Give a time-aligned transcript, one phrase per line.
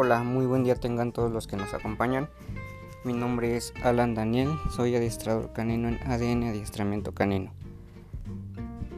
[0.00, 2.30] Hola, muy buen día tengan todos los que nos acompañan.
[3.02, 7.50] Mi nombre es Alan Daniel, soy adiestrador canino en ADN Adiestramiento Canino.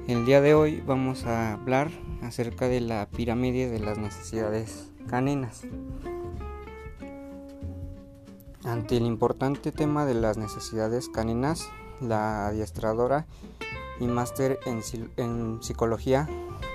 [0.09, 1.89] El día de hoy vamos a hablar
[2.21, 5.63] acerca de la pirámide de las necesidades caninas.
[8.65, 11.67] Ante el importante tema de las necesidades caninas,
[12.03, 13.25] la adiestradora
[14.01, 14.83] y máster en,
[15.17, 16.29] en psicología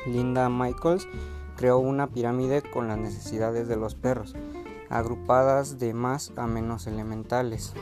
[0.08, 1.08] Linda Michaels
[1.56, 4.36] creó una pirámide con las necesidades de los perros,
[4.90, 7.74] agrupadas de más a menos elementales.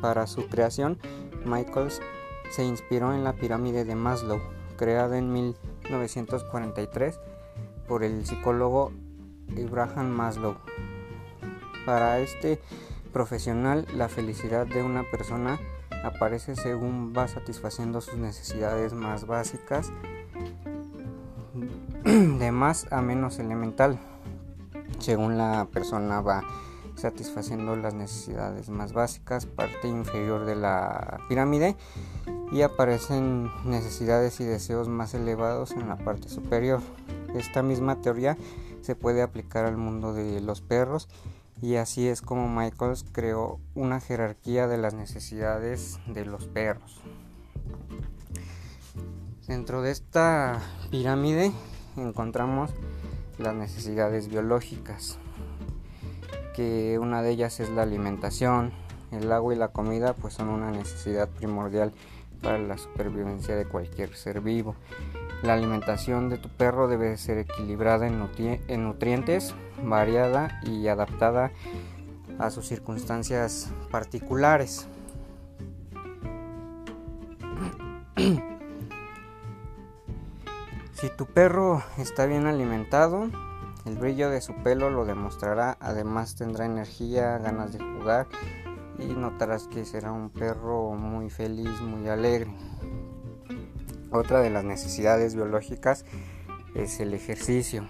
[0.00, 0.98] Para su creación,
[1.44, 2.00] Michaels
[2.50, 4.40] se inspiró en la pirámide de Maslow,
[4.76, 7.18] creada en 1943
[7.88, 8.92] por el psicólogo
[9.56, 10.56] Abraham Maslow.
[11.86, 12.60] Para este
[13.12, 15.58] profesional, la felicidad de una persona
[16.04, 19.92] aparece según va satisfaciendo sus necesidades más básicas
[22.52, 23.98] más a menos elemental,
[25.00, 26.44] según la persona va
[26.94, 31.76] satisfaciendo las necesidades más básicas, parte inferior de la pirámide,
[32.52, 36.80] y aparecen necesidades y deseos más elevados en la parte superior.
[37.34, 38.36] Esta misma teoría
[38.82, 41.08] se puede aplicar al mundo de los perros
[41.62, 47.00] y así es como Michaels creó una jerarquía de las necesidades de los perros.
[49.46, 51.52] Dentro de esta pirámide
[51.96, 52.70] encontramos
[53.38, 55.18] las necesidades biológicas,
[56.54, 58.72] que una de ellas es la alimentación,
[59.10, 61.92] el agua y la comida pues son una necesidad primordial
[62.42, 64.74] para la supervivencia de cualquier ser vivo.
[65.42, 68.28] La alimentación de tu perro debe ser equilibrada en,
[68.68, 71.52] en nutrientes, variada y adaptada
[72.38, 74.86] a sus circunstancias particulares.
[81.02, 83.28] Si tu perro está bien alimentado,
[83.86, 88.28] el brillo de su pelo lo demostrará, además tendrá energía, ganas de jugar
[89.00, 92.54] y notarás que será un perro muy feliz, muy alegre.
[94.12, 96.04] Otra de las necesidades biológicas
[96.76, 97.84] es el ejercicio.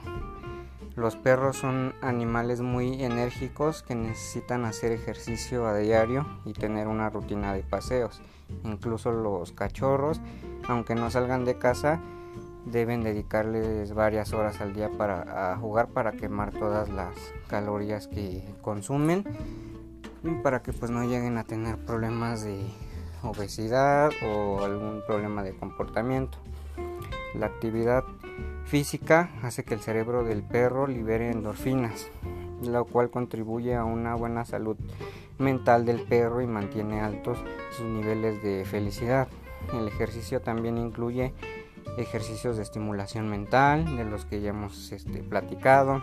[0.97, 7.11] Los perros son animales muy enérgicos que necesitan hacer ejercicio a diario y tener una
[7.11, 8.23] rutina de paseos.
[8.65, 10.23] Incluso los cachorros,
[10.67, 12.01] aunque no salgan de casa,
[12.65, 17.15] deben dedicarles varias horas al día para jugar para quemar todas las
[17.49, 19.25] calorías que consumen
[20.23, 22.65] y para que pues no lleguen a tener problemas de
[23.23, 26.39] obesidad o algún problema de comportamiento.
[27.35, 28.05] La actividad
[28.65, 32.09] física hace que el cerebro del perro libere endorfinas,
[32.63, 34.77] lo cual contribuye a una buena salud
[35.39, 37.39] mental del perro y mantiene altos
[37.77, 39.29] sus niveles de felicidad.
[39.73, 41.33] El ejercicio también incluye
[41.97, 46.03] ejercicios de estimulación mental, de los que ya hemos este, platicado,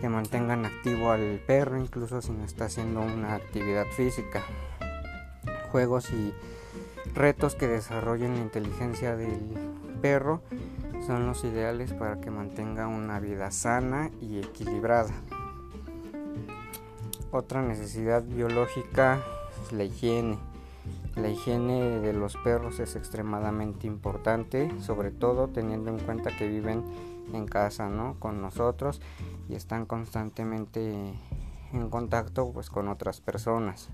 [0.00, 4.42] que mantengan activo al perro incluso si no está haciendo una actividad física,
[5.70, 6.34] juegos y
[7.14, 9.40] retos que desarrollen la inteligencia del
[10.02, 10.42] perro
[11.06, 15.12] son los ideales para que mantenga una vida sana y equilibrada.
[17.30, 19.22] Otra necesidad biológica
[19.64, 20.38] es la higiene
[21.16, 26.82] la higiene de los perros es extremadamente importante, sobre todo teniendo en cuenta que viven
[27.32, 28.16] en casa, ¿no?
[28.18, 29.00] Con nosotros
[29.48, 31.14] y están constantemente
[31.72, 33.90] en contacto pues con otras personas.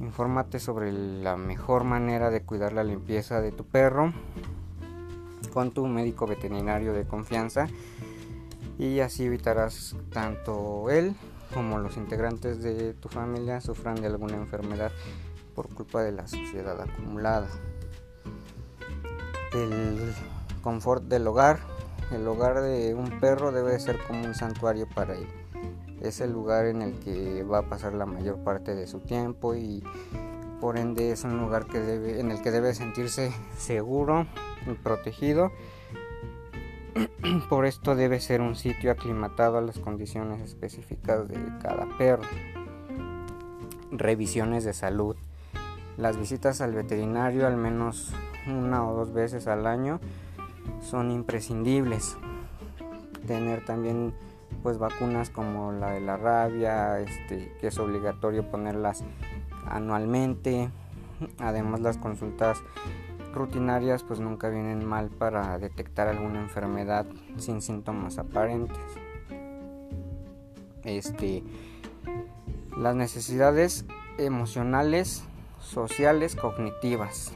[0.00, 4.12] Infórmate sobre la mejor manera de cuidar la limpieza de tu perro
[5.52, 7.68] con tu médico veterinario de confianza
[8.78, 11.14] y así evitarás tanto él
[11.52, 14.90] como los integrantes de tu familia sufran de alguna enfermedad
[15.54, 17.48] por culpa de la suciedad acumulada.
[19.52, 20.12] El
[20.62, 21.60] confort del hogar.
[22.12, 25.26] El hogar de un perro debe ser como un santuario para él.
[26.00, 29.54] Es el lugar en el que va a pasar la mayor parte de su tiempo
[29.54, 29.82] y
[30.60, 34.26] por ende es un lugar que debe, en el que debe sentirse seguro
[34.66, 35.52] y protegido.
[37.48, 42.22] Por esto debe ser un sitio aclimatado a las condiciones específicas de cada perro.
[43.90, 45.16] Revisiones de salud.
[45.96, 48.12] Las visitas al veterinario al menos
[48.48, 50.00] una o dos veces al año
[50.82, 52.16] son imprescindibles.
[53.26, 54.12] Tener también
[54.62, 59.04] pues vacunas como la de la rabia, este, que es obligatorio ponerlas
[59.66, 60.70] anualmente.
[61.38, 62.58] Además las consultas
[63.32, 67.06] rutinarias pues nunca vienen mal para detectar alguna enfermedad
[67.36, 68.78] sin síntomas aparentes.
[70.84, 71.42] Este
[72.76, 73.84] las necesidades
[74.18, 75.24] emocionales
[75.64, 77.32] sociales cognitivas,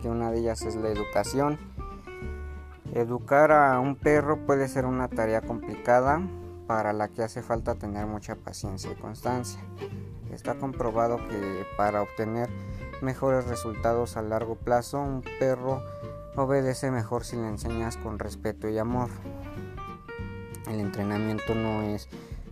[0.00, 1.58] que una de ellas es la educación.
[2.94, 6.22] Educar a un perro puede ser una tarea complicada,
[6.68, 9.58] para la que hace falta tener mucha paciencia y constancia.
[10.30, 12.50] Está comprobado que para obtener
[13.00, 15.82] mejores resultados a largo plazo un perro
[16.36, 19.08] obedece mejor si le enseñas con respeto y amor.
[20.68, 22.06] El entrenamiento no es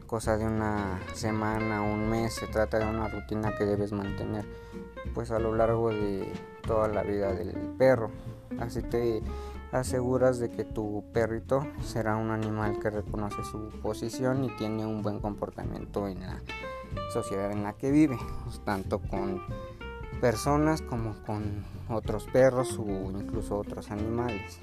[0.07, 4.47] cosa de una semana o un mes, se trata de una rutina que debes mantener
[5.17, 6.31] pues a lo largo de
[6.67, 8.11] toda la vida del perro.
[8.61, 9.23] Así te
[9.73, 15.03] aseguras de que tu perrito será un animal que reconoce su posición y tiene un
[15.03, 16.43] buen comportamiento en la
[17.15, 18.19] sociedad en la que vive,
[18.67, 19.41] tanto con
[20.21, 24.59] personas como con otros perros o incluso otros animales.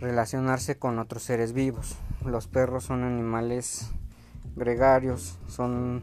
[0.00, 1.94] Relacionarse con otros seres vivos.
[2.26, 3.92] Los perros son animales
[4.56, 6.02] gregarios, son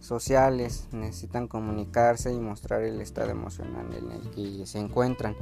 [0.00, 5.36] sociales, necesitan comunicarse y mostrar el estado emocional en el que se encuentran.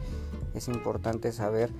[0.54, 1.70] Es importante saber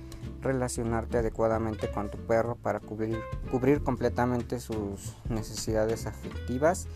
[0.41, 3.19] relacionarte adecuadamente con tu perro para cubrir,
[3.51, 6.87] cubrir completamente sus necesidades afectivas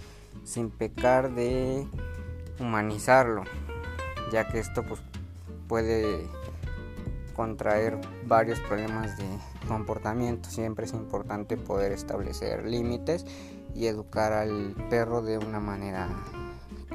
[0.44, 1.88] sin pecar de
[2.60, 3.44] humanizarlo,
[4.32, 5.02] ya que esto pues,
[5.68, 6.28] puede
[7.36, 9.26] contraer varios problemas de
[9.68, 10.50] comportamiento.
[10.50, 13.26] Siempre es importante poder establecer límites
[13.76, 16.10] y educar al perro de una manera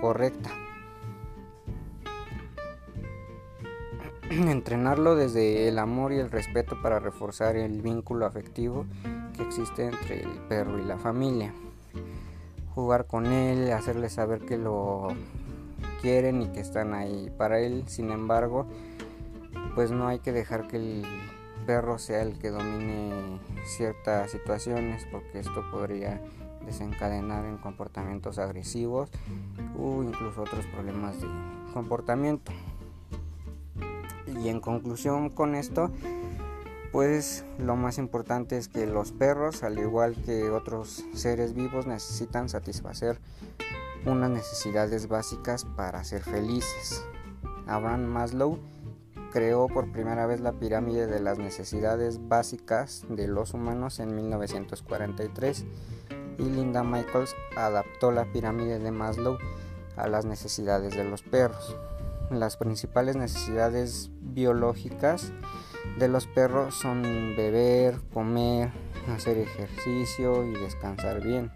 [0.00, 0.50] correcta.
[4.31, 8.87] Entrenarlo desde el amor y el respeto para reforzar el vínculo afectivo
[9.37, 11.55] que existe entre el perro y la familia.
[12.75, 15.08] Jugar con él, hacerle saber que lo
[16.02, 17.84] quieren y que están ahí para él.
[17.87, 18.67] Sin embargo,
[19.75, 21.05] pues no hay que dejar que el
[21.67, 26.20] perro sea el que domine ciertas situaciones porque esto podría
[26.66, 29.10] desencadenar en comportamientos agresivos
[29.78, 31.28] o incluso otros problemas de
[31.72, 32.52] comportamiento.
[34.42, 35.90] Y en conclusión con esto,
[36.92, 42.48] pues lo más importante es que los perros, al igual que otros seres vivos, necesitan
[42.48, 43.18] satisfacer
[44.04, 47.04] unas necesidades básicas para ser felices.
[47.66, 48.58] Abraham Maslow
[49.32, 55.66] creó por primera vez la pirámide de las necesidades básicas de los humanos en 1943
[56.38, 59.38] y Linda Michaels adaptó la pirámide de Maslow
[59.97, 61.77] a las necesidades de los perros.
[62.31, 65.33] Las principales necesidades biológicas
[65.99, 67.03] de los perros son
[67.37, 68.71] beber, comer,
[69.15, 71.53] hacer ejercicio y descansar bien.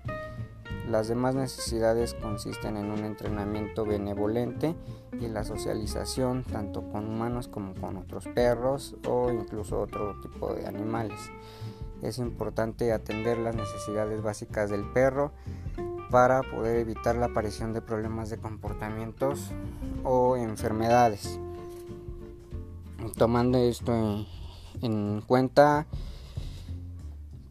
[0.88, 4.74] Las demás necesidades consisten en un entrenamiento benevolente
[5.20, 10.66] y la socialización tanto con humanos como con otros perros o incluso otro tipo de
[10.66, 11.20] animales.
[12.02, 15.32] Es importante atender las necesidades básicas del perro
[16.10, 19.50] para poder evitar la aparición de problemas de comportamientos
[20.02, 21.38] o enfermedades.
[23.16, 24.26] Tomando esto
[24.82, 25.86] en, cuenta,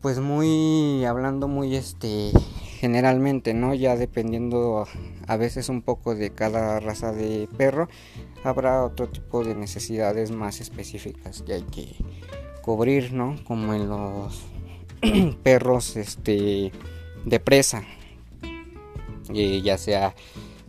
[0.02, 2.32] pues muy hablando muy este
[2.80, 3.74] generalmente, ¿no?
[3.74, 4.88] Ya dependiendo
[5.28, 7.90] a veces un poco de cada raza de perro,
[8.44, 11.96] habrá otro tipo de necesidades más específicas que hay que
[12.62, 13.36] cubrir, ¿no?
[13.44, 14.44] Como en los
[15.44, 16.72] perros este
[17.26, 17.84] de presa.
[19.30, 20.16] ya sea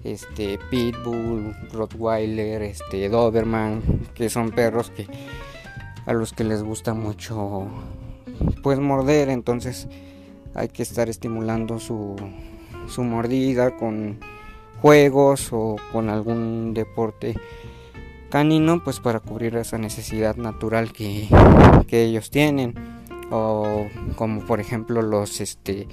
[0.04, 3.82] este pitbull, rottweiler, este doberman,
[4.14, 5.06] que son perros que
[6.06, 7.68] a los que les gusta mucho
[8.62, 9.88] pues morder, entonces
[10.54, 12.16] hay que estar estimulando su,
[12.88, 14.18] su mordida con
[14.80, 17.34] juegos o con algún deporte
[18.30, 21.28] canino pues para cubrir esa necesidad natural que,
[21.90, 22.74] ellos tienen.
[23.30, 25.86] O como por ejemplo los este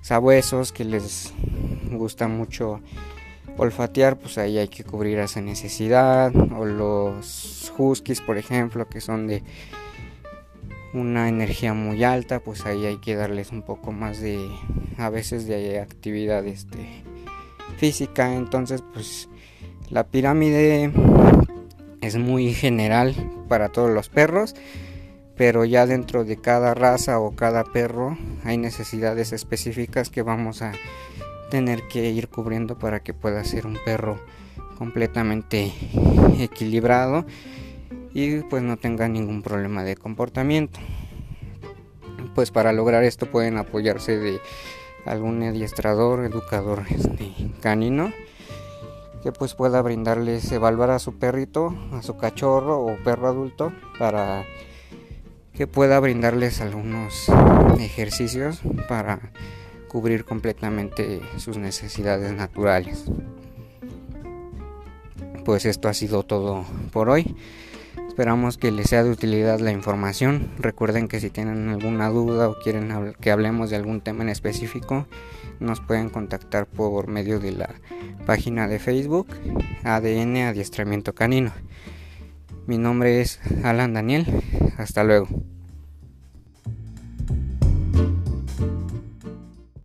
[0.00, 1.34] sabuesos que les
[1.90, 2.80] gusta mucho
[3.58, 6.32] olfatear pues ahí hay que cubrir esa necesidad.
[6.56, 9.42] O los huskies por ejemplo que son de
[10.94, 14.46] una energía muy alta pues ahí hay que darles un poco más de
[14.98, 17.02] a veces de actividad este,
[17.78, 18.34] física.
[18.34, 19.28] Entonces pues
[19.90, 20.90] la pirámide
[22.02, 23.14] es muy general
[23.48, 24.54] para todos los perros,
[25.36, 30.72] pero ya dentro de cada raza o cada perro hay necesidades específicas que vamos a
[31.50, 34.20] tener que ir cubriendo para que pueda ser un perro
[34.76, 35.72] completamente
[36.38, 37.24] equilibrado
[38.12, 40.80] y pues no tenga ningún problema de comportamiento.
[42.34, 44.40] Pues para lograr esto pueden apoyarse de
[45.04, 48.12] algún adiestrador, educador este, canino
[49.22, 54.44] que pues pueda brindarles evaluar a su perrito, a su cachorro o perro adulto para
[55.54, 57.28] que pueda brindarles algunos
[57.78, 59.32] ejercicios para
[59.88, 63.04] cubrir completamente sus necesidades naturales.
[65.44, 67.36] Pues esto ha sido todo por hoy.
[68.12, 70.50] Esperamos que les sea de utilidad la información.
[70.58, 75.06] Recuerden que si tienen alguna duda o quieren que hablemos de algún tema en específico,
[75.60, 77.70] nos pueden contactar por medio de la
[78.26, 79.28] página de Facebook
[79.84, 81.52] ADN Adiestramiento Canino.
[82.66, 84.26] Mi nombre es Alan Daniel.
[84.76, 85.28] Hasta luego.